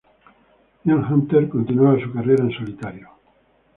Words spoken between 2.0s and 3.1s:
su carrera en solitario.